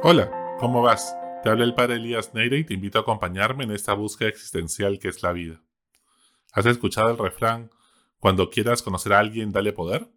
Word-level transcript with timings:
Hola, 0.00 0.56
¿cómo 0.60 0.80
vas? 0.80 1.16
Te 1.42 1.48
habla 1.48 1.64
el 1.64 1.74
padre 1.74 1.96
Elías 1.96 2.32
Neire 2.32 2.58
y 2.58 2.64
te 2.64 2.74
invito 2.74 2.98
a 2.98 3.00
acompañarme 3.00 3.64
en 3.64 3.72
esta 3.72 3.94
búsqueda 3.94 4.28
existencial 4.28 5.00
que 5.00 5.08
es 5.08 5.24
la 5.24 5.32
vida. 5.32 5.60
¿Has 6.52 6.66
escuchado 6.66 7.10
el 7.10 7.18
refrán, 7.18 7.72
cuando 8.20 8.48
quieras 8.48 8.80
conocer 8.80 9.12
a 9.12 9.18
alguien, 9.18 9.50
dale 9.50 9.72
poder? 9.72 10.08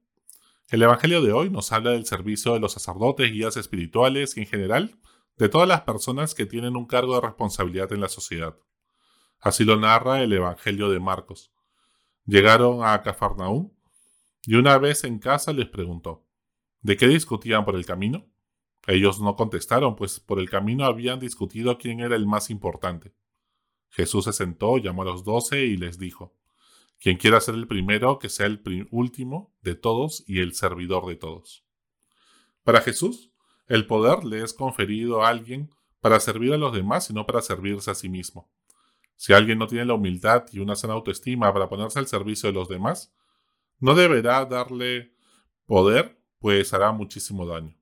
El 0.70 0.84
Evangelio 0.84 1.24
de 1.24 1.34
hoy 1.34 1.50
nos 1.50 1.72
habla 1.72 1.92
del 1.92 2.06
servicio 2.06 2.54
de 2.54 2.60
los 2.60 2.74
sacerdotes, 2.74 3.32
guías 3.32 3.58
espirituales 3.58 4.38
y 4.38 4.42
en 4.42 4.46
general 4.46 5.00
de 5.38 5.50
todas 5.50 5.68
las 5.68 5.82
personas 5.82 6.36
que 6.36 6.46
tienen 6.46 6.76
un 6.76 6.86
cargo 6.86 7.16
de 7.16 7.22
responsabilidad 7.22 7.92
en 7.92 8.02
la 8.02 8.10
sociedad. 8.10 8.56
Así 9.40 9.64
lo 9.64 9.78
narra 9.78 10.22
el 10.22 10.32
Evangelio 10.32 10.92
de 10.92 11.00
Marcos. 11.00 11.52
Llegaron 12.28 12.86
a 12.86 13.02
Cafarnaúm 13.02 13.72
y 14.46 14.54
una 14.54 14.78
vez 14.78 15.06
en 15.06 15.18
casa 15.18 15.54
les 15.54 15.70
preguntó, 15.70 16.24
¿de 16.82 16.98
qué 16.98 17.08
discutían 17.08 17.66
por 17.66 17.76
el 17.76 17.88
camino? 17.88 18.31
Ellos 18.92 19.22
no 19.22 19.38
contestaron, 19.38 19.96
pues 19.96 20.20
por 20.20 20.38
el 20.38 20.50
camino 20.50 20.84
habían 20.84 21.18
discutido 21.18 21.78
quién 21.78 22.02
era 22.02 22.18
el 22.18 22.28
más 22.28 22.50
importante. 22.50 23.14
Jesús 23.88 24.26
se 24.26 24.34
sentó, 24.34 24.78
llamó 24.80 25.04
a 25.04 25.06
los 25.06 25.24
doce 25.24 25.66
y 25.66 25.78
les 25.78 25.98
dijo, 25.98 26.36
Quien 27.00 27.16
quiera 27.16 27.40
ser 27.40 27.56
el 27.56 27.68
primero, 27.68 28.20
que 28.20 28.28
sea 28.28 28.48
el 28.48 28.62
último 28.92 29.56
de 29.62 29.76
todos 29.76 30.26
y 30.28 30.42
el 30.42 30.54
servidor 30.56 31.06
de 31.06 31.16
todos. 31.16 31.64
Para 32.64 32.82
Jesús, 32.82 33.32
el 33.68 33.88
poder 33.88 34.26
le 34.26 34.44
es 34.44 34.54
conferido 34.54 35.24
a 35.24 35.30
alguien 35.30 35.70
para 36.02 36.20
servir 36.20 36.52
a 36.52 36.58
los 36.58 36.74
demás 36.74 37.10
y 37.10 37.14
no 37.14 37.26
para 37.26 37.42
servirse 37.42 37.92
a 37.92 37.96
sí 37.96 38.10
mismo. 38.10 38.52
Si 39.16 39.32
alguien 39.32 39.58
no 39.58 39.68
tiene 39.68 39.86
la 39.86 39.94
humildad 39.94 40.44
y 40.52 40.60
una 40.60 40.76
sana 40.76 40.96
autoestima 40.96 41.54
para 41.54 41.70
ponerse 41.70 41.98
al 41.98 42.08
servicio 42.08 42.50
de 42.50 42.54
los 42.54 42.68
demás, 42.68 43.16
no 43.80 43.96
deberá 43.96 44.44
darle 44.44 45.14
poder, 45.66 46.22
pues 46.40 46.74
hará 46.74 46.92
muchísimo 46.92 47.46
daño. 47.46 47.81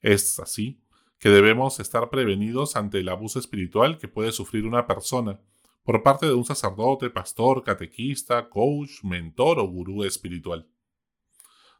Es 0.00 0.38
así 0.38 0.80
que 1.18 1.28
debemos 1.30 1.80
estar 1.80 2.10
prevenidos 2.10 2.76
ante 2.76 2.98
el 2.98 3.08
abuso 3.08 3.38
espiritual 3.38 3.98
que 3.98 4.08
puede 4.08 4.32
sufrir 4.32 4.66
una 4.66 4.86
persona 4.86 5.40
por 5.82 6.02
parte 6.02 6.26
de 6.26 6.34
un 6.34 6.44
sacerdote, 6.44 7.10
pastor, 7.10 7.62
catequista, 7.62 8.48
coach, 8.48 9.02
mentor 9.04 9.60
o 9.60 9.68
gurú 9.68 10.04
espiritual. 10.04 10.68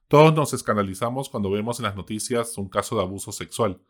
Todos 0.08 0.32
nos 0.32 0.52
escandalizamos 0.54 1.28
cuando 1.28 1.50
vemos 1.50 1.80
en 1.80 1.84
las 1.84 1.96
noticias 1.96 2.56
un 2.58 2.68
caso 2.68 2.96
de 2.96 3.02
abuso 3.02 3.32
sexual, 3.32 3.82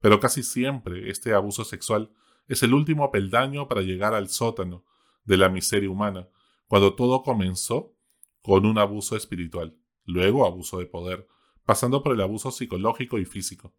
pero 0.00 0.20
casi 0.20 0.42
siempre 0.42 1.10
este 1.10 1.32
abuso 1.32 1.64
sexual 1.64 2.10
es 2.46 2.62
el 2.62 2.74
último 2.74 3.10
peldaño 3.10 3.66
para 3.66 3.80
llegar 3.80 4.12
al 4.12 4.28
sótano 4.28 4.84
de 5.24 5.38
la 5.38 5.48
miseria 5.48 5.88
humana, 5.88 6.28
cuando 6.66 6.94
todo 6.94 7.22
comenzó 7.22 7.94
con 8.42 8.66
un 8.66 8.76
abuso 8.76 9.16
espiritual, 9.16 9.74
luego 10.04 10.46
abuso 10.46 10.78
de 10.78 10.84
poder, 10.84 11.26
pasando 11.64 12.02
por 12.02 12.14
el 12.14 12.20
abuso 12.20 12.50
psicológico 12.50 13.18
y 13.18 13.24
físico, 13.24 13.72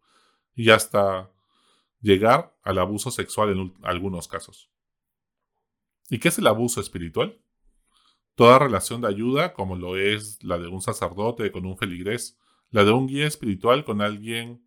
y 0.54 0.70
hasta 0.70 1.30
llegar 2.00 2.56
al 2.62 2.78
abuso 2.78 3.10
sexual 3.10 3.50
en 3.50 3.74
algunos 3.82 4.28
casos. 4.28 4.70
¿Y 6.08 6.18
qué 6.18 6.28
es 6.28 6.38
el 6.38 6.46
abuso 6.46 6.80
espiritual? 6.80 7.40
Toda 8.34 8.58
relación 8.58 9.00
de 9.00 9.08
ayuda, 9.08 9.54
como 9.54 9.76
lo 9.76 9.96
es 9.96 10.42
la 10.42 10.58
de 10.58 10.68
un 10.68 10.82
sacerdote 10.82 11.50
con 11.50 11.66
un 11.66 11.76
feligrés, 11.76 12.38
la 12.70 12.84
de 12.84 12.92
un 12.92 13.06
guía 13.06 13.26
espiritual 13.26 13.84
con 13.84 14.00
alguien 14.00 14.62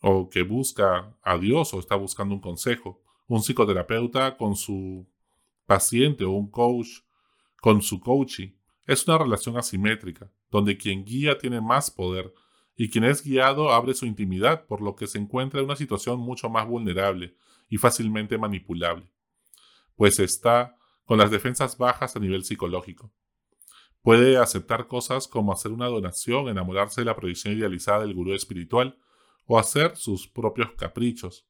o 0.00 0.28
que 0.28 0.42
busca 0.42 1.16
a 1.22 1.38
Dios 1.38 1.74
o 1.74 1.80
está 1.80 1.96
buscando 1.96 2.34
un 2.34 2.40
consejo, 2.40 3.02
un 3.26 3.42
psicoterapeuta 3.42 4.36
con 4.36 4.54
su 4.54 5.06
paciente 5.66 6.24
o 6.24 6.30
un 6.30 6.50
coach 6.50 7.00
con 7.60 7.80
su 7.80 7.98
coachee, 7.98 8.54
es 8.86 9.06
una 9.06 9.18
relación 9.18 9.56
asimétrica, 9.56 10.30
donde 10.50 10.76
quien 10.76 11.04
guía 11.04 11.38
tiene 11.38 11.60
más 11.60 11.90
poder 11.90 12.32
y 12.76 12.90
quien 12.90 13.04
es 13.04 13.22
guiado 13.22 13.72
abre 13.72 13.94
su 13.94 14.06
intimidad, 14.06 14.66
por 14.66 14.80
lo 14.80 14.96
que 14.96 15.06
se 15.06 15.18
encuentra 15.18 15.60
en 15.60 15.66
una 15.66 15.76
situación 15.76 16.18
mucho 16.18 16.48
más 16.48 16.66
vulnerable 16.66 17.36
y 17.68 17.78
fácilmente 17.78 18.36
manipulable, 18.36 19.10
pues 19.96 20.18
está 20.18 20.76
con 21.04 21.18
las 21.18 21.30
defensas 21.30 21.78
bajas 21.78 22.16
a 22.16 22.20
nivel 22.20 22.44
psicológico. 22.44 23.12
Puede 24.02 24.36
aceptar 24.36 24.86
cosas 24.86 25.28
como 25.28 25.52
hacer 25.52 25.72
una 25.72 25.86
donación, 25.86 26.48
enamorarse 26.48 27.00
de 27.00 27.06
la 27.06 27.16
proyección 27.16 27.56
idealizada 27.56 28.00
del 28.00 28.14
gurú 28.14 28.34
espiritual 28.34 28.98
o 29.46 29.58
hacer 29.58 29.96
sus 29.96 30.28
propios 30.28 30.72
caprichos, 30.72 31.46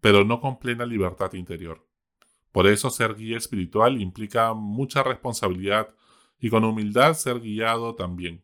pero 0.00 0.24
no 0.24 0.40
con 0.40 0.58
plena 0.58 0.84
libertad 0.84 1.32
interior. 1.34 1.86
Por 2.52 2.66
eso 2.66 2.90
ser 2.90 3.14
guía 3.14 3.38
espiritual 3.38 4.00
implica 4.00 4.52
mucha 4.52 5.02
responsabilidad 5.02 5.94
y 6.40 6.50
con 6.50 6.64
humildad 6.64 7.14
ser 7.14 7.40
guiado 7.40 7.94
también. 7.94 8.42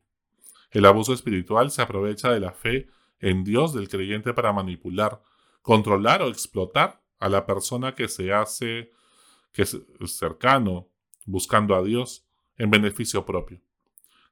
El 0.70 0.84
abuso 0.84 1.12
espiritual 1.12 1.70
se 1.70 1.82
aprovecha 1.82 2.30
de 2.30 2.40
la 2.40 2.52
fe 2.52 2.88
en 3.18 3.44
Dios 3.44 3.72
del 3.72 3.88
creyente 3.88 4.34
para 4.34 4.52
manipular, 4.52 5.22
controlar 5.62 6.22
o 6.22 6.28
explotar 6.28 7.02
a 7.18 7.28
la 7.28 7.46
persona 7.46 7.94
que 7.94 8.08
se 8.08 8.32
hace 8.32 8.92
que 9.52 9.62
es 9.62 9.78
cercano, 10.06 10.90
buscando 11.24 11.74
a 11.74 11.82
Dios 11.82 12.26
en 12.58 12.70
beneficio 12.70 13.24
propio. 13.24 13.60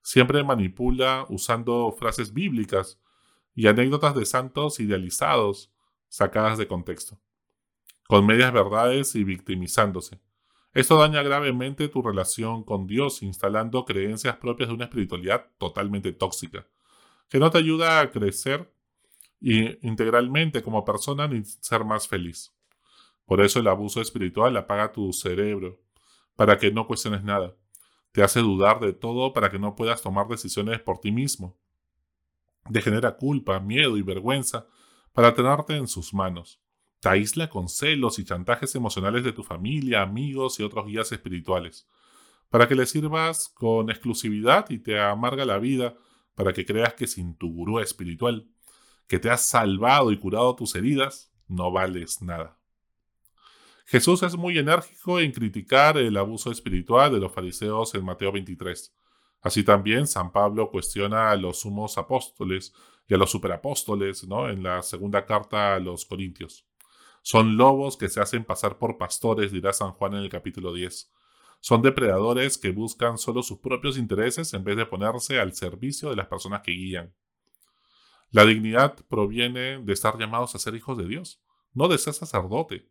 Siempre 0.03 0.45
manipula 0.45 1.25
usando 1.31 1.91
frases 1.99 2.35
bíblicas 2.35 3.01
y 3.55 3.67
anécdotas 3.67 4.15
de 4.15 4.27
santos 4.27 4.81
idealizados 4.81 5.73
sacadas 6.09 6.59
de 6.59 6.69
contexto, 6.69 7.19
con 8.07 8.27
medias 8.27 8.53
verdades 8.53 9.15
y 9.15 9.25
victimizándose. 9.25 10.21
Esto 10.75 10.99
daña 10.99 11.23
gravemente 11.23 11.89
tu 11.89 12.03
relación 12.03 12.65
con 12.65 12.89
Dios, 12.89 13.23
instalando 13.23 13.85
creencias 13.85 14.37
propias 14.37 14.69
de 14.69 14.75
una 14.75 14.85
espiritualidad 14.87 15.47
totalmente 15.57 16.13
tóxica, 16.13 16.67
que 17.29 17.39
no 17.39 17.49
te 17.51 17.59
ayuda 17.59 18.01
a 18.01 18.11
crecer 18.11 18.75
integralmente 19.41 20.63
como 20.63 20.85
persona 20.85 21.29
ni 21.29 21.45
ser 21.45 21.85
más 21.85 22.09
feliz. 22.09 22.57
Por 23.25 23.41
eso 23.41 23.61
el 23.61 23.69
abuso 23.69 24.01
espiritual 24.01 24.57
apaga 24.57 24.91
tu 24.91 25.13
cerebro, 25.13 25.81
para 26.35 26.59
que 26.59 26.73
no 26.73 26.89
cuestiones 26.89 27.23
nada. 27.23 27.55
Te 28.11 28.23
hace 28.23 28.41
dudar 28.41 28.81
de 28.81 28.93
todo 28.93 29.33
para 29.33 29.51
que 29.51 29.59
no 29.61 29.77
puedas 29.77 30.03
tomar 30.03 30.27
decisiones 30.27 30.81
por 30.81 30.99
ti 30.99 31.13
mismo. 31.13 31.57
Te 32.73 32.83
genera 32.83 33.17
culpa, 33.17 33.61
miedo 33.61 33.97
y 33.97 34.03
vergüenza 34.03 34.67
para 35.13 35.35
tenerte 35.35 35.77
en 35.77 35.87
sus 35.87 36.13
manos. 36.13 36.61
Te 37.05 37.11
aísla 37.11 37.51
con 37.51 37.69
celos 37.69 38.19
y 38.19 38.25
chantajes 38.25 38.75
emocionales 38.77 39.25
de 39.25 39.35
tu 39.35 39.45
familia, 39.45 40.01
amigos 40.01 40.59
y 40.59 40.63
otros 40.63 40.87
guías 40.87 41.13
espirituales, 41.13 41.87
para 42.49 42.67
que 42.67 42.75
le 42.75 42.87
sirvas 42.87 43.51
con 43.51 43.91
exclusividad 43.91 44.71
y 44.71 44.79
te 44.79 44.99
amarga 44.99 45.45
la 45.45 45.59
vida, 45.59 45.99
para 46.35 46.55
que 46.55 46.65
creas 46.65 46.95
que 46.95 47.07
sin 47.07 47.37
tu 47.37 47.53
gurú 47.53 47.79
espiritual, 47.79 48.49
que 49.07 49.19
te 49.19 49.29
has 49.29 49.47
salvado 49.47 50.13
y 50.13 50.19
curado 50.19 50.57
tus 50.57 50.75
heridas, 50.77 51.31
no 51.47 51.71
vales 51.71 52.23
nada. 52.23 52.59
Jesús 53.85 54.23
es 54.23 54.35
muy 54.35 54.57
enérgico 54.57 55.21
en 55.21 55.31
criticar 55.31 55.99
el 55.99 56.17
abuso 56.17 56.51
espiritual 56.51 57.13
de 57.13 57.21
los 57.21 57.35
fariseos 57.35 57.95
en 57.95 58.03
Mateo 58.03 58.33
23. 58.33 58.97
Así 59.43 59.63
también 59.63 60.07
San 60.07 60.33
Pablo 60.33 60.71
cuestiona 60.71 61.33
a 61.33 61.37
los 61.37 61.61
sumos 61.61 61.99
apóstoles 61.99 62.73
y 63.07 63.13
a 63.13 63.19
los 63.19 63.31
superapóstoles 63.31 64.27
¿no? 64.27 64.49
en 64.49 64.63
la 64.63 64.81
segunda 64.81 65.27
carta 65.27 65.75
a 65.75 65.79
los 65.81 66.07
Corintios. 66.07 66.67
Son 67.27 67.57
lobos 67.57 67.97
que 67.97 68.11
se 68.11 68.21
hacen 68.21 68.45
pasar 68.45 68.77
por 68.77 68.99
pastores, 68.99 69.51
dirá 69.51 69.73
San 69.73 69.93
Juan 69.93 70.13
en 70.13 70.21
el 70.21 70.29
capítulo 70.29 70.75
10. 70.75 71.11
Son 71.59 71.81
depredadores 71.81 72.59
que 72.59 72.71
buscan 72.71 73.17
solo 73.17 73.43
sus 73.43 73.61
propios 73.61 73.97
intereses 73.97 74.53
en 74.53 74.63
vez 74.63 74.77
de 74.77 74.85
ponerse 74.85 75.41
al 75.41 75.55
servicio 75.55 76.11
de 76.11 76.17
las 76.17 76.27
personas 76.27 76.61
que 76.61 76.73
guían. 76.73 77.15
La 78.31 78.45
dignidad 78.45 78.97
proviene 79.09 79.79
de 79.79 79.93
estar 79.95 80.19
llamados 80.19 80.55
a 80.55 80.59
ser 80.59 80.75
hijos 80.75 80.99
de 80.99 81.07
Dios, 81.07 81.41
no 81.73 81.89
de 81.89 81.97
ser 81.97 82.13
sacerdote. 82.13 82.91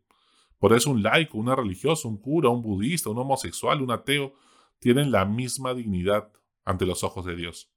Por 0.58 0.72
eso 0.72 0.90
un 0.90 1.04
laico, 1.04 1.38
una 1.38 1.54
religiosa, 1.54 2.08
un 2.08 2.20
cura, 2.20 2.48
un 2.48 2.60
budista, 2.60 3.10
un 3.10 3.18
homosexual, 3.18 3.82
un 3.82 3.92
ateo, 3.92 4.34
tienen 4.80 5.12
la 5.12 5.24
misma 5.26 5.74
dignidad 5.74 6.32
ante 6.64 6.86
los 6.86 7.04
ojos 7.04 7.24
de 7.24 7.36
Dios. 7.36 7.70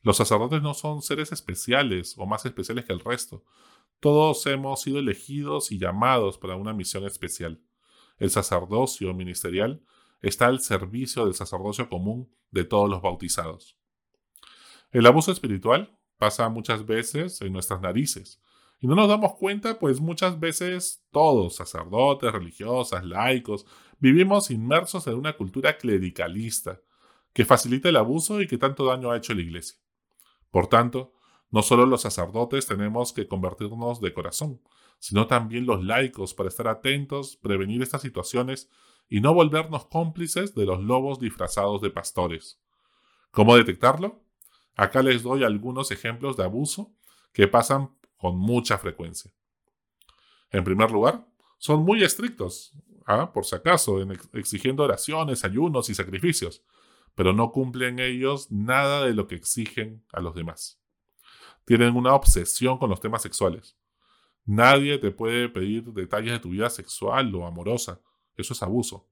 Los 0.00 0.16
sacerdotes 0.16 0.62
no 0.62 0.72
son 0.72 1.02
seres 1.02 1.30
especiales 1.30 2.14
o 2.16 2.24
más 2.24 2.46
especiales 2.46 2.86
que 2.86 2.94
el 2.94 3.00
resto, 3.00 3.44
todos 4.00 4.44
hemos 4.46 4.80
sido 4.80 4.98
elegidos 4.98 5.70
y 5.70 5.78
llamados 5.78 6.38
para 6.38 6.56
una 6.56 6.72
misión 6.72 7.04
especial. 7.04 7.60
El 8.18 8.30
sacerdocio 8.30 9.14
ministerial 9.14 9.82
está 10.22 10.46
al 10.46 10.60
servicio 10.60 11.24
del 11.24 11.34
sacerdocio 11.34 11.88
común 11.88 12.30
de 12.50 12.64
todos 12.64 12.88
los 12.88 13.02
bautizados. 13.02 13.78
El 14.90 15.06
abuso 15.06 15.32
espiritual 15.32 15.96
pasa 16.18 16.48
muchas 16.48 16.84
veces 16.84 17.40
en 17.42 17.52
nuestras 17.52 17.80
narices 17.80 18.42
y 18.80 18.86
no 18.86 18.94
nos 18.94 19.08
damos 19.08 19.34
cuenta, 19.34 19.78
pues 19.78 20.00
muchas 20.00 20.40
veces 20.40 21.04
todos, 21.10 21.56
sacerdotes, 21.56 22.32
religiosas, 22.32 23.04
laicos, 23.04 23.66
vivimos 23.98 24.50
inmersos 24.50 25.06
en 25.06 25.14
una 25.14 25.36
cultura 25.36 25.76
clericalista 25.76 26.80
que 27.34 27.44
facilita 27.44 27.90
el 27.90 27.96
abuso 27.96 28.40
y 28.40 28.46
que 28.46 28.58
tanto 28.58 28.86
daño 28.86 29.10
ha 29.10 29.18
hecho 29.18 29.34
la 29.34 29.42
Iglesia. 29.42 29.78
Por 30.50 30.66
tanto, 30.66 31.12
no 31.50 31.62
solo 31.62 31.86
los 31.86 32.02
sacerdotes 32.02 32.66
tenemos 32.66 33.12
que 33.12 33.26
convertirnos 33.26 34.00
de 34.00 34.12
corazón, 34.12 34.60
sino 34.98 35.26
también 35.26 35.66
los 35.66 35.82
laicos 35.84 36.34
para 36.34 36.48
estar 36.48 36.68
atentos, 36.68 37.36
prevenir 37.36 37.82
estas 37.82 38.02
situaciones 38.02 38.70
y 39.08 39.20
no 39.20 39.34
volvernos 39.34 39.86
cómplices 39.86 40.54
de 40.54 40.66
los 40.66 40.80
lobos 40.80 41.18
disfrazados 41.18 41.80
de 41.80 41.90
pastores. 41.90 42.60
¿Cómo 43.32 43.56
detectarlo? 43.56 44.22
Acá 44.76 45.02
les 45.02 45.22
doy 45.22 45.42
algunos 45.42 45.90
ejemplos 45.90 46.36
de 46.36 46.44
abuso 46.44 46.92
que 47.32 47.48
pasan 47.48 47.90
con 48.16 48.36
mucha 48.36 48.78
frecuencia. 48.78 49.32
En 50.50 50.64
primer 50.64 50.90
lugar, 50.90 51.26
son 51.58 51.84
muy 51.84 52.02
estrictos, 52.02 52.72
¿ah? 53.06 53.32
por 53.32 53.44
si 53.44 53.56
acaso, 53.56 54.00
en 54.00 54.18
exigiendo 54.32 54.84
oraciones, 54.84 55.44
ayunos 55.44 55.90
y 55.90 55.94
sacrificios, 55.94 56.62
pero 57.14 57.32
no 57.32 57.50
cumplen 57.50 57.98
ellos 57.98 58.50
nada 58.50 59.04
de 59.04 59.14
lo 59.14 59.26
que 59.26 59.34
exigen 59.34 60.04
a 60.12 60.20
los 60.20 60.34
demás. 60.34 60.80
Tienen 61.70 61.94
una 61.94 62.16
obsesión 62.16 62.78
con 62.78 62.90
los 62.90 62.98
temas 62.98 63.22
sexuales. 63.22 63.76
Nadie 64.44 64.98
te 64.98 65.12
puede 65.12 65.48
pedir 65.48 65.84
detalles 65.92 66.32
de 66.32 66.40
tu 66.40 66.50
vida 66.50 66.68
sexual 66.68 67.32
o 67.32 67.46
amorosa. 67.46 68.00
Eso 68.36 68.54
es 68.54 68.62
abuso. 68.64 69.06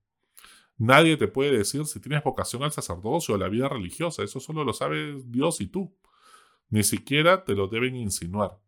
Nadie 0.77 1.17
te 1.17 1.29
puede 1.29 1.57
decir 1.57 1.87
si 1.87 2.01
tienes 2.01 2.25
vocación 2.25 2.65
al 2.65 2.73
sacerdocio 2.73 3.35
o 3.35 3.37
a 3.37 3.41
la 3.41 3.49
vida 3.49 3.69
religiosa. 3.69 4.25
Eso 4.25 4.41
solo 4.41 4.65
lo 4.65 4.73
sabe 4.73 5.23
Dios 5.27 5.61
y 5.61 5.69
tú. 5.69 5.97
Ni 6.69 6.83
siquiera 6.83 7.45
te 7.45 7.55
lo 7.55 7.69
deben 7.69 7.95
insinuar. 7.95 8.59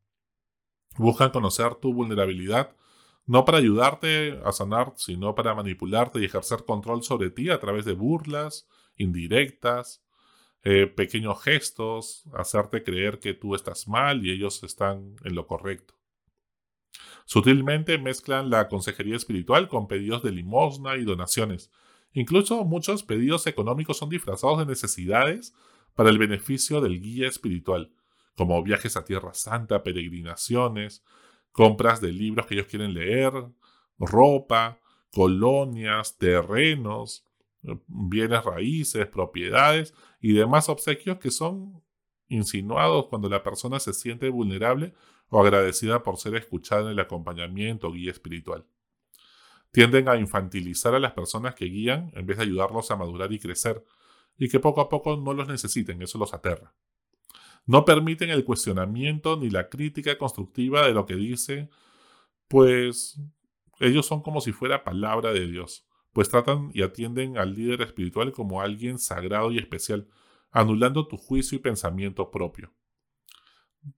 Buscan 0.97 1.31
conocer 1.33 1.75
tu 1.75 1.93
vulnerabilidad 1.93 2.77
no 3.27 3.45
para 3.45 3.59
ayudarte 3.59 4.41
a 4.45 4.53
sanar, 4.53 4.93
sino 4.95 5.35
para 5.35 5.53
manipularte 5.57 6.21
y 6.21 6.27
ejercer 6.27 6.65
control 6.65 7.03
sobre 7.03 7.31
ti 7.31 7.51
a 7.51 7.59
través 7.59 7.85
de 7.87 7.95
burlas, 7.95 8.69
indirectas, 8.97 10.01
eh, 10.62 10.87
pequeños 10.87 11.43
gestos, 11.43 12.25
hacerte 12.35 12.83
creer 12.83 13.19
que 13.19 13.35
tú 13.35 13.55
estás 13.55 13.89
mal 13.89 14.25
y 14.25 14.31
ellos 14.31 14.62
están 14.62 15.17
en 15.25 15.35
lo 15.35 15.47
correcto. 15.47 15.95
Sutilmente 17.25 17.97
mezclan 17.99 18.51
la 18.51 18.69
consejería 18.69 19.17
espiritual 19.17 19.69
con 19.69 19.89
pedidos 19.89 20.23
de 20.23 20.33
limosna 20.33 20.97
y 20.97 21.05
donaciones. 21.05 21.71
Incluso 22.12 22.65
muchos 22.65 23.05
pedidos 23.05 23.47
económicos 23.47 23.99
son 23.99 24.11
disfrazados 24.11 24.59
de 24.59 24.67
necesidades 24.67 25.55
para 25.95 26.11
el 26.11 26.19
beneficio 26.19 26.81
del 26.81 27.01
guía 27.01 27.29
espiritual, 27.29 27.93
como 28.37 28.63
viajes 28.63 28.97
a 28.97 29.05
Tierra 29.05 29.33
Santa, 29.35 29.83
peregrinaciones, 29.83 31.05
compras 31.53 32.01
de 32.01 32.13
libros 32.13 32.47
que 32.47 32.55
ellos 32.55 32.67
quieren 32.67 32.95
leer, 32.95 33.33
ropa, 33.99 34.81
colonias, 35.13 36.19
terrenos, 36.19 37.25
bienes 37.87 38.45
raíces, 38.45 39.07
propiedades 39.07 39.95
y 40.21 40.33
demás 40.33 40.69
obsequios 40.69 41.19
que 41.19 41.31
son 41.31 41.83
insinuados 42.29 43.07
cuando 43.09 43.29
la 43.29 43.43
persona 43.43 43.81
se 43.81 43.93
siente 43.93 44.29
vulnerable 44.29 44.95
o 45.29 45.41
agradecida 45.41 46.03
por 46.03 46.17
ser 46.17 46.35
escuchada 46.37 46.83
en 46.83 46.89
el 46.89 47.01
acompañamiento 47.01 47.89
o 47.89 47.93
guía 47.93 48.11
espiritual. 48.11 48.65
Tienden 49.73 50.09
a 50.09 50.17
infantilizar 50.17 50.95
a 50.95 50.99
las 50.99 51.12
personas 51.12 51.55
que 51.55 51.67
guían 51.67 52.11
en 52.15 52.27
vez 52.27 52.39
de 52.39 52.45
ayudarlos 52.45 52.91
a 52.91 52.97
madurar 52.97 53.33
y 53.33 53.39
crecer, 53.39 53.85
y 54.37 54.49
que 54.49 54.59
poco 54.59 54.81
a 54.81 54.89
poco 54.89 55.17
no 55.17 55.35
los 55.35 55.49
necesiten, 55.49 56.03
eso 56.03 56.19
los 56.19 56.35
aterra. 56.35 56.75
No 57.67 57.85
permiten 57.85 58.31
el 58.31 58.45
cuestionamiento 58.45 59.37
ni 59.37 59.51
la 59.51 59.69
crítica 59.69 60.17
constructiva 60.19 60.87
de 60.87 60.93
lo 60.93 61.06
que 61.06 61.15
dice, 61.15 61.69
pues 62.49 63.21
ellos 63.79 64.06
son 64.06 64.23
como 64.23 64.41
si 64.41 64.53
fuera 64.53 64.83
palabra 64.83 65.33
de 65.33 65.47
Dios, 65.47 65.87
pues 66.12 66.29
tratan 66.29 66.71
y 66.75 66.83
atienden 66.83 67.39
al 67.39 67.55
líder 67.55 67.83
espiritual 67.83 68.33
como 68.33 68.61
alguien 68.61 68.99
sagrado 68.99 69.51
y 69.51 69.59
especial, 69.59 70.09
anulando 70.51 71.07
tu 71.07 71.17
juicio 71.17 71.57
y 71.57 71.61
pensamiento 71.61 72.31
propio. 72.31 72.73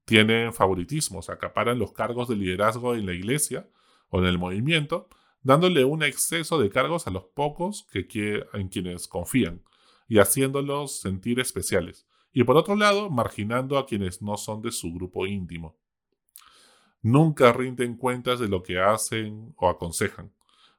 Tienen 0.04 0.52
favoritismos, 0.52 1.30
acaparan 1.30 1.78
los 1.78 1.92
cargos 1.92 2.28
de 2.28 2.36
liderazgo 2.36 2.94
en 2.94 3.06
la 3.06 3.14
iglesia 3.14 3.68
o 4.08 4.20
en 4.20 4.26
el 4.26 4.38
movimiento, 4.38 5.08
dándole 5.42 5.84
un 5.84 6.02
exceso 6.02 6.60
de 6.60 6.70
cargos 6.70 7.06
a 7.06 7.10
los 7.10 7.24
pocos 7.34 7.86
que, 7.90 8.44
en 8.52 8.68
quienes 8.68 9.08
confían 9.08 9.62
y 10.08 10.18
haciéndolos 10.18 11.00
sentir 11.00 11.40
especiales, 11.40 12.06
y 12.32 12.44
por 12.44 12.56
otro 12.56 12.76
lado, 12.76 13.10
marginando 13.10 13.78
a 13.78 13.86
quienes 13.86 14.22
no 14.22 14.36
son 14.36 14.62
de 14.62 14.70
su 14.70 14.92
grupo 14.92 15.26
íntimo. 15.26 15.78
Nunca 17.00 17.52
rinden 17.52 17.96
cuentas 17.96 18.38
de 18.38 18.48
lo 18.48 18.62
que 18.62 18.78
hacen 18.78 19.54
o 19.56 19.68
aconsejan. 19.68 20.32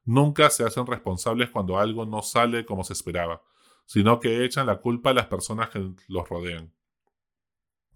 Nunca 0.05 0.49
se 0.49 0.63
hacen 0.63 0.85
responsables 0.85 1.49
cuando 1.49 1.77
algo 1.77 2.05
no 2.05 2.21
sale 2.21 2.65
como 2.65 2.83
se 2.83 2.93
esperaba, 2.93 3.41
sino 3.85 4.19
que 4.19 4.43
echan 4.43 4.67
la 4.67 4.79
culpa 4.79 5.11
a 5.11 5.13
las 5.13 5.27
personas 5.27 5.69
que 5.69 5.93
los 6.07 6.29
rodean. 6.29 6.73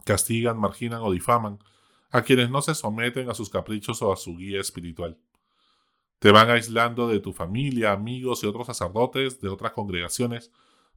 Castigan, 0.06 0.58
marginan 0.58 1.02
o 1.02 1.12
difaman 1.12 1.60
a 2.10 2.22
quienes 2.22 2.50
no 2.50 2.62
se 2.62 2.76
someten 2.76 3.30
a 3.30 3.34
sus 3.34 3.50
caprichos 3.50 4.02
o 4.02 4.12
a 4.12 4.16
su 4.16 4.38
guía 4.38 4.62
espiritual. 4.62 5.20
Te 6.20 6.32
van 6.32 6.50
aislando 6.50 7.08
de 7.08 7.20
tu 7.20 7.34
familia, 7.34 7.92
amigos 7.92 8.44
y 8.44 8.48
otros 8.48 8.68
sacerdotes 8.68 9.40
de 9.42 9.50
otras 9.50 9.74
congregaciones 9.74 10.52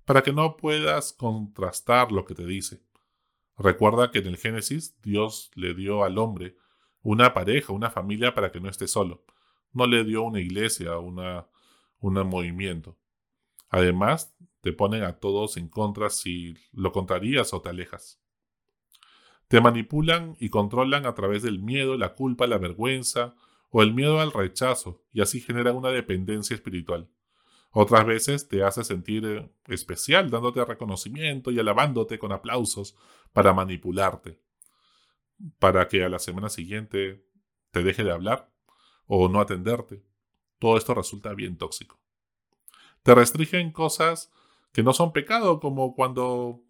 para 0.05 0.23
que 0.23 0.33
no 0.33 0.57
puedas 0.57 1.13
contrastar 1.13 2.11
lo 2.13 2.25
que 2.25 2.35
te 2.35 2.47
dice. 2.47 2.81
Recuerda 3.59 4.11
que 4.11 4.21
en 4.21 4.29
el 4.29 4.39
Génesis 4.39 4.97
Dios 5.03 5.51
le 5.55 5.75
dio 5.75 6.05
al 6.05 6.17
hombre 6.19 6.57
una 7.03 7.35
pareja, 7.35 7.73
una 7.73 7.91
familia 7.91 8.35
para 8.35 8.51
que 8.51 8.61
no 8.61 8.69
esté 8.69 8.89
solo. 8.89 9.25
No 9.73 9.87
le 9.87 10.05
dio 10.05 10.23
una 10.23 10.41
iglesia, 10.41 10.99
una, 10.99 11.47
un 12.01 12.15
movimiento. 12.29 12.97
Además, 13.69 14.35
te 14.61 14.73
ponen 14.73 15.05
a 15.05 15.19
todos 15.19 15.57
en 15.57 15.69
contra 15.69 16.11
si 16.11 16.55
lo 16.73 16.93
contrarías 16.93 17.55
o 17.55 17.63
te 17.63 17.69
alejas. 17.69 18.21
Te 19.49 19.61
manipulan 19.61 20.37
y 20.39 20.49
controlan 20.49 21.07
a 21.07 21.15
través 21.15 21.43
del 21.43 21.61
miedo, 21.61 21.97
la 21.97 22.15
culpa, 22.15 22.47
la 22.47 22.59
vergüenza 22.59 23.35
o 23.71 23.83
el 23.83 23.95
miedo 23.95 24.21
al 24.21 24.33
rechazo 24.33 25.05
y 25.13 25.21
así 25.21 25.41
generan 25.41 25.77
una 25.77 25.91
dependencia 25.91 26.55
espiritual. 26.55 27.09
Otras 27.73 28.05
veces 28.05 28.49
te 28.49 28.65
hace 28.65 28.83
sentir 28.83 29.25
eh, 29.25 29.51
especial, 29.69 30.31
dándote 30.31 30.65
reconocimiento 30.65 31.53
y 31.53 31.59
alabándote 31.59 32.19
con 32.19 32.33
aplausos 32.33 32.97
para 33.33 33.53
manipularte, 33.53 34.41
para 35.59 35.87
que 35.87 36.05
a 36.05 36.09
la 36.09 36.19
semana 36.19 36.49
siguiente 36.49 37.25
te 37.71 37.83
deje 37.85 38.03
de 38.03 38.11
hablar 38.11 38.50
o 39.13 39.29
no 39.29 39.41
atenderte. 39.41 40.05
Todo 40.61 40.77
esto 40.77 40.95
resulta 40.95 41.35
bien 41.35 41.59
tóxico. 41.59 41.99
Te 43.03 43.13
restringen 43.13 43.73
cosas 43.73 44.31
que 44.73 44.85
no 44.85 44.93
son 44.93 45.13
pecado, 45.13 45.59
como 45.59 45.97
cuando 45.97 46.61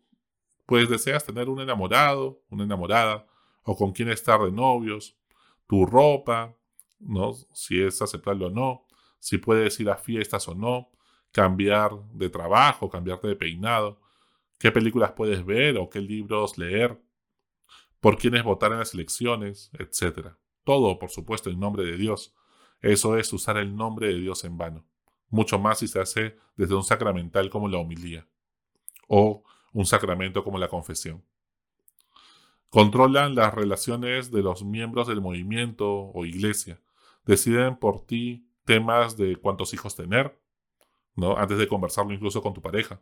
pues 0.64 0.88
deseas 0.88 1.26
tener 1.26 1.50
un 1.50 1.60
enamorado, 1.60 2.40
una 2.48 2.64
enamorada, 2.64 3.26
o 3.62 3.76
con 3.76 3.92
quien 3.92 4.08
estar 4.08 4.40
de 4.40 4.50
novios, 4.50 5.18
tu 5.66 5.84
ropa, 5.84 6.56
¿no? 6.98 7.34
si 7.52 7.82
es 7.82 8.00
aceptable 8.00 8.46
o 8.46 8.50
no, 8.50 8.86
si 9.18 9.36
puedes 9.36 9.78
ir 9.78 9.90
a 9.90 9.96
fiestas 9.96 10.48
o 10.48 10.54
no, 10.54 10.90
cambiar 11.32 11.92
de 12.14 12.30
trabajo, 12.30 12.88
cambiarte 12.88 13.28
de 13.28 13.36
peinado, 13.36 14.00
qué 14.58 14.72
películas 14.72 15.12
puedes 15.12 15.44
ver 15.44 15.76
o 15.76 15.90
qué 15.90 16.00
libros 16.00 16.56
leer, 16.56 16.98
por 18.00 18.16
quiénes 18.16 18.44
votar 18.44 18.72
en 18.72 18.78
las 18.78 18.94
elecciones, 18.94 19.70
etc. 19.74 20.28
Todo, 20.64 20.98
por 20.98 21.10
supuesto, 21.10 21.50
en 21.50 21.60
nombre 21.60 21.84
de 21.84 21.96
Dios. 21.96 22.34
Eso 22.80 23.16
es 23.16 23.32
usar 23.32 23.56
el 23.56 23.76
nombre 23.76 24.08
de 24.08 24.20
Dios 24.20 24.44
en 24.44 24.56
vano. 24.56 24.84
Mucho 25.28 25.58
más 25.58 25.78
si 25.78 25.88
se 25.88 26.00
hace 26.00 26.36
desde 26.56 26.74
un 26.74 26.84
sacramental 26.84 27.50
como 27.50 27.68
la 27.68 27.78
homilía 27.78 28.26
o 29.06 29.42
un 29.72 29.86
sacramento 29.86 30.42
como 30.44 30.58
la 30.58 30.68
confesión. 30.68 31.24
Controlan 32.68 33.34
las 33.34 33.52
relaciones 33.52 34.30
de 34.30 34.42
los 34.42 34.64
miembros 34.64 35.08
del 35.08 35.20
movimiento 35.20 35.88
o 35.90 36.24
iglesia 36.24 36.80
deciden 37.26 37.76
por 37.76 38.06
ti 38.06 38.46
temas 38.64 39.16
de 39.16 39.36
cuántos 39.36 39.74
hijos 39.74 39.96
tener, 39.96 40.40
¿no? 41.16 41.36
Antes 41.36 41.58
de 41.58 41.68
conversarlo 41.68 42.12
incluso 42.12 42.42
con 42.42 42.54
tu 42.54 42.62
pareja. 42.62 43.00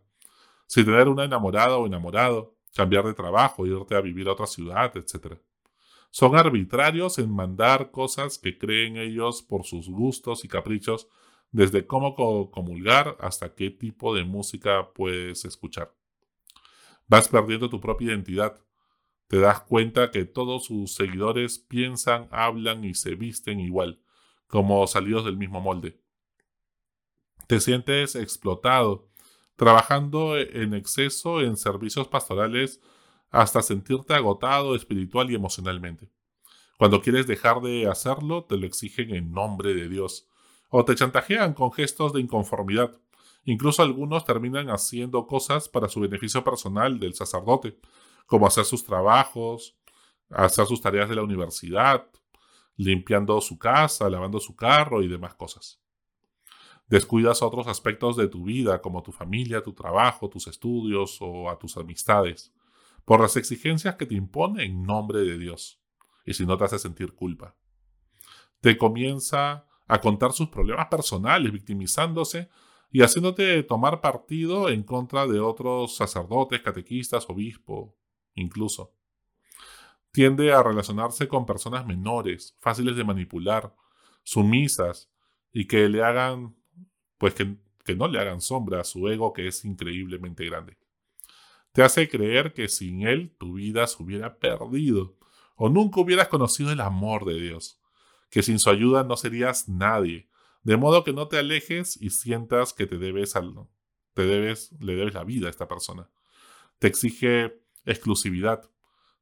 Si 0.66 0.84
tener 0.84 1.08
una 1.08 1.24
enamorada 1.24 1.76
o 1.76 1.86
enamorado, 1.86 2.54
cambiar 2.74 3.04
de 3.04 3.14
trabajo, 3.14 3.66
irte 3.66 3.94
a 3.94 4.00
vivir 4.00 4.28
a 4.28 4.32
otra 4.32 4.46
ciudad, 4.46 4.94
etc. 4.96 5.38
Son 6.10 6.36
arbitrarios 6.36 7.18
en 7.18 7.30
mandar 7.30 7.90
cosas 7.90 8.38
que 8.38 8.58
creen 8.58 8.96
ellos 8.96 9.42
por 9.42 9.64
sus 9.64 9.88
gustos 9.88 10.44
y 10.44 10.48
caprichos, 10.48 11.08
desde 11.50 11.86
cómo 11.86 12.14
comulgar 12.50 13.16
hasta 13.20 13.54
qué 13.54 13.70
tipo 13.70 14.14
de 14.14 14.24
música 14.24 14.92
puedes 14.92 15.44
escuchar. 15.44 15.94
Vas 17.06 17.28
perdiendo 17.28 17.70
tu 17.70 17.80
propia 17.80 18.08
identidad. 18.08 18.60
Te 19.28 19.38
das 19.38 19.60
cuenta 19.60 20.10
que 20.10 20.24
todos 20.24 20.66
sus 20.66 20.94
seguidores 20.94 21.58
piensan, 21.58 22.28
hablan 22.30 22.84
y 22.84 22.94
se 22.94 23.14
visten 23.14 23.60
igual, 23.60 24.00
como 24.46 24.86
salidos 24.86 25.24
del 25.24 25.36
mismo 25.36 25.60
molde. 25.60 26.00
Te 27.46 27.60
sientes 27.60 28.14
explotado, 28.14 29.08
trabajando 29.56 30.38
en 30.38 30.74
exceso 30.74 31.40
en 31.40 31.56
servicios 31.56 32.08
pastorales 32.08 32.80
hasta 33.30 33.62
sentirte 33.62 34.14
agotado 34.14 34.74
espiritual 34.74 35.30
y 35.30 35.34
emocionalmente. 35.34 36.10
Cuando 36.78 37.00
quieres 37.00 37.26
dejar 37.26 37.60
de 37.60 37.88
hacerlo, 37.88 38.44
te 38.44 38.56
lo 38.56 38.66
exigen 38.66 39.14
en 39.14 39.32
nombre 39.32 39.74
de 39.74 39.88
Dios, 39.88 40.28
o 40.70 40.84
te 40.84 40.94
chantajean 40.94 41.54
con 41.54 41.72
gestos 41.72 42.12
de 42.12 42.20
inconformidad. 42.20 42.92
Incluso 43.44 43.82
algunos 43.82 44.24
terminan 44.24 44.70
haciendo 44.70 45.26
cosas 45.26 45.68
para 45.68 45.88
su 45.88 46.00
beneficio 46.00 46.44
personal 46.44 47.00
del 47.00 47.14
sacerdote, 47.14 47.78
como 48.26 48.46
hacer 48.46 48.64
sus 48.64 48.84
trabajos, 48.84 49.76
hacer 50.30 50.66
sus 50.66 50.80
tareas 50.80 51.08
de 51.08 51.16
la 51.16 51.22
universidad, 51.22 52.06
limpiando 52.76 53.40
su 53.40 53.58
casa, 53.58 54.08
lavando 54.08 54.38
su 54.38 54.54
carro 54.54 55.02
y 55.02 55.08
demás 55.08 55.34
cosas. 55.34 55.80
Descuidas 56.86 57.42
otros 57.42 57.66
aspectos 57.66 58.16
de 58.16 58.28
tu 58.28 58.44
vida, 58.44 58.80
como 58.80 59.02
tu 59.02 59.12
familia, 59.12 59.62
tu 59.62 59.72
trabajo, 59.72 60.28
tus 60.28 60.46
estudios 60.46 61.18
o 61.20 61.50
a 61.50 61.58
tus 61.58 61.76
amistades, 61.76 62.52
por 63.08 63.22
las 63.22 63.38
exigencias 63.38 63.96
que 63.96 64.04
te 64.04 64.16
impone 64.16 64.64
en 64.66 64.82
nombre 64.82 65.20
de 65.20 65.38
Dios, 65.38 65.80
y 66.26 66.34
si 66.34 66.44
no 66.44 66.58
te 66.58 66.64
hace 66.64 66.78
sentir 66.78 67.14
culpa. 67.14 67.56
te 68.60 68.76
comienza 68.76 69.66
a 69.86 69.98
contar 70.02 70.32
sus 70.32 70.50
problemas 70.50 70.88
personales, 70.88 71.50
victimizándose 71.50 72.50
y 72.90 73.00
haciéndote 73.00 73.62
tomar 73.62 74.02
partido 74.02 74.68
en 74.68 74.82
contra 74.82 75.26
de 75.26 75.40
otros 75.40 75.96
sacerdotes, 75.96 76.60
catequistas, 76.60 77.24
obispos, 77.30 77.94
incluso. 78.34 78.92
Tiende 80.12 80.52
a 80.52 80.62
relacionarse 80.62 81.28
con 81.28 81.46
personas 81.46 81.86
menores, 81.86 82.58
fáciles 82.58 82.94
de 82.94 83.04
manipular, 83.04 83.74
sumisas 84.22 85.10
y 85.50 85.66
que 85.66 85.88
le 85.88 86.02
hagan, 86.04 86.56
pues 87.16 87.32
que, 87.32 87.56
que 87.86 87.96
no 87.96 88.06
le 88.06 88.20
hagan 88.20 88.42
sombra 88.42 88.82
a 88.82 88.84
su 88.84 89.08
ego 89.08 89.32
que 89.32 89.48
es 89.48 89.64
increíblemente 89.64 90.44
grande. 90.44 90.76
Te 91.78 91.84
hace 91.84 92.08
creer 92.08 92.54
que 92.54 92.66
sin 92.66 93.06
él 93.06 93.32
tu 93.38 93.52
vida 93.52 93.86
se 93.86 94.02
hubiera 94.02 94.40
perdido 94.40 95.16
o 95.54 95.68
nunca 95.68 96.00
hubieras 96.00 96.26
conocido 96.26 96.72
el 96.72 96.80
amor 96.80 97.24
de 97.24 97.40
Dios, 97.40 97.80
que 98.30 98.42
sin 98.42 98.58
su 98.58 98.68
ayuda 98.68 99.04
no 99.04 99.16
serías 99.16 99.68
nadie, 99.68 100.28
de 100.64 100.76
modo 100.76 101.04
que 101.04 101.12
no 101.12 101.28
te 101.28 101.38
alejes 101.38 101.96
y 102.02 102.10
sientas 102.10 102.72
que 102.72 102.88
te 102.88 102.98
debes 102.98 103.36
al, 103.36 103.54
te 104.14 104.22
debes, 104.26 104.72
le 104.80 104.96
debes 104.96 105.14
la 105.14 105.22
vida 105.22 105.46
a 105.46 105.50
esta 105.50 105.68
persona. 105.68 106.10
Te 106.80 106.88
exige 106.88 107.62
exclusividad. 107.84 108.68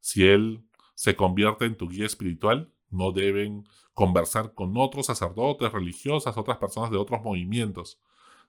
Si 0.00 0.26
él 0.26 0.64
se 0.94 1.14
convierte 1.14 1.66
en 1.66 1.76
tu 1.76 1.90
guía 1.90 2.06
espiritual, 2.06 2.72
no 2.88 3.12
deben 3.12 3.68
conversar 3.92 4.54
con 4.54 4.78
otros 4.78 5.04
sacerdotes, 5.04 5.72
religiosas, 5.72 6.38
otras 6.38 6.56
personas 6.56 6.90
de 6.90 6.96
otros 6.96 7.20
movimientos. 7.20 8.00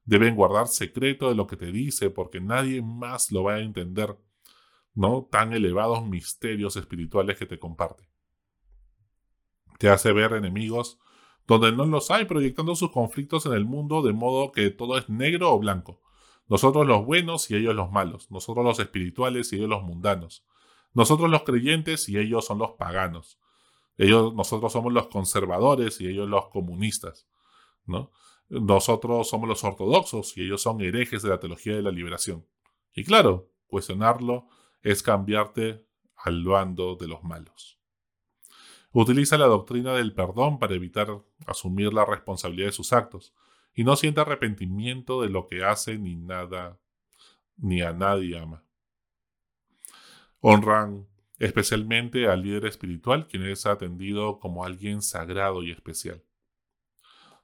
Deben 0.07 0.35
guardar 0.35 0.67
secreto 0.67 1.27
de 1.29 1.35
lo 1.35 1.47
que 1.47 1.57
te 1.57 1.71
dice 1.71 2.09
porque 2.09 2.39
nadie 2.39 2.81
más 2.81 3.29
lo 3.31 3.43
va 3.43 3.55
a 3.55 3.59
entender, 3.59 4.17
¿no? 4.95 5.27
Tan 5.29 5.51
elevados 5.51 6.07
misterios 6.07 6.77
espirituales 6.77 7.37
que 7.37 7.45
te 7.45 7.59
comparte. 7.59 8.09
Te 9.77 9.89
hace 9.89 10.13
ver 10.13 10.31
enemigos 10.31 10.97
donde 11.45 11.73
no 11.73 11.85
los 11.85 12.09
hay, 12.09 12.23
proyectando 12.23 12.73
sus 12.75 12.91
conflictos 12.91 13.45
en 13.45 13.53
el 13.53 13.65
mundo 13.65 14.01
de 14.01 14.13
modo 14.13 14.53
que 14.53 14.69
todo 14.69 14.97
es 14.97 15.09
negro 15.09 15.51
o 15.51 15.59
blanco. 15.59 16.01
Nosotros 16.47 16.87
los 16.87 17.05
buenos 17.05 17.51
y 17.51 17.55
ellos 17.55 17.75
los 17.75 17.91
malos, 17.91 18.31
nosotros 18.31 18.65
los 18.65 18.79
espirituales 18.79 19.51
y 19.51 19.57
ellos 19.57 19.69
los 19.69 19.83
mundanos, 19.83 20.45
nosotros 20.93 21.29
los 21.29 21.43
creyentes 21.43 22.07
y 22.07 22.17
ellos 22.17 22.45
son 22.45 22.59
los 22.59 22.71
paganos, 22.71 23.39
ellos, 23.97 24.33
nosotros 24.33 24.71
somos 24.71 24.93
los 24.93 25.07
conservadores 25.07 25.99
y 25.99 26.07
ellos 26.07 26.29
los 26.29 26.47
comunistas, 26.47 27.27
¿no? 27.85 28.11
Nosotros 28.49 29.29
somos 29.29 29.49
los 29.49 29.63
ortodoxos 29.63 30.37
y 30.37 30.43
ellos 30.43 30.61
son 30.61 30.81
herejes 30.81 31.21
de 31.21 31.29
la 31.29 31.39
teología 31.39 31.75
de 31.75 31.81
la 31.81 31.91
liberación. 31.91 32.45
Y 32.93 33.03
claro, 33.03 33.51
cuestionarlo 33.67 34.47
es 34.81 35.03
cambiarte 35.03 35.85
al 36.15 36.43
bando 36.43 36.95
de 36.95 37.07
los 37.07 37.23
malos. 37.23 37.79
Utiliza 38.91 39.37
la 39.37 39.47
doctrina 39.47 39.93
del 39.93 40.13
perdón 40.13 40.59
para 40.59 40.75
evitar 40.75 41.21
asumir 41.45 41.93
la 41.93 42.05
responsabilidad 42.05 42.67
de 42.67 42.71
sus 42.71 42.93
actos 42.93 43.33
y 43.73 43.83
no 43.83 43.95
siente 43.95 44.21
arrepentimiento 44.21 45.21
de 45.21 45.29
lo 45.29 45.45
que 45.45 45.63
hace 45.63 45.99
ni 45.99 46.15
nada 46.15 46.79
ni 47.57 47.81
a 47.81 47.93
nadie 47.93 48.39
ama. 48.39 48.63
Honran 50.39 51.07
especialmente 51.37 52.27
al 52.27 52.41
líder 52.41 52.65
espiritual, 52.65 53.27
quien 53.27 53.43
es 53.43 53.65
atendido 53.65 54.39
como 54.39 54.65
alguien 54.65 55.01
sagrado 55.01 55.63
y 55.63 55.71
especial. 55.71 56.23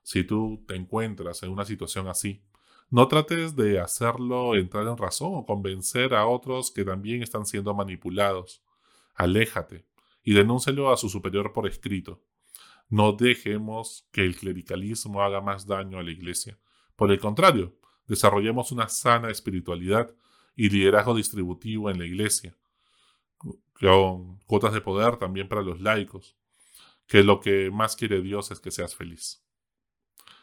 Si 0.03 0.23
tú 0.23 0.63
te 0.67 0.75
encuentras 0.75 1.41
en 1.43 1.49
una 1.49 1.65
situación 1.65 2.07
así, 2.07 2.43
no 2.89 3.07
trates 3.07 3.55
de 3.55 3.79
hacerlo 3.79 4.55
entrar 4.55 4.85
en 4.87 4.97
razón 4.97 5.31
o 5.33 5.45
convencer 5.45 6.13
a 6.13 6.27
otros 6.27 6.71
que 6.71 6.85
también 6.85 7.23
están 7.23 7.45
siendo 7.45 7.73
manipulados. 7.73 8.61
Aléjate 9.15 9.87
y 10.23 10.33
denúncelo 10.33 10.91
a 10.91 10.97
su 10.97 11.09
superior 11.09 11.53
por 11.53 11.67
escrito. 11.67 12.21
No 12.89 13.13
dejemos 13.13 14.07
que 14.11 14.21
el 14.21 14.35
clericalismo 14.35 15.23
haga 15.23 15.41
más 15.41 15.65
daño 15.65 15.97
a 15.97 16.03
la 16.03 16.11
Iglesia. 16.11 16.59
Por 16.95 17.11
el 17.11 17.19
contrario, 17.19 17.75
desarrollemos 18.07 18.71
una 18.71 18.89
sana 18.89 19.31
espiritualidad 19.31 20.13
y 20.55 20.69
liderazgo 20.69 21.15
distributivo 21.15 21.89
en 21.89 21.97
la 21.97 22.05
Iglesia, 22.05 22.55
con 23.73 24.37
cuotas 24.45 24.73
de 24.73 24.81
poder 24.81 25.17
también 25.17 25.49
para 25.49 25.63
los 25.63 25.81
laicos, 25.81 26.37
que 27.07 27.23
lo 27.23 27.39
que 27.39 27.71
más 27.71 27.95
quiere 27.95 28.21
Dios 28.21 28.51
es 28.51 28.59
que 28.59 28.71
seas 28.71 28.95
feliz. 28.95 29.42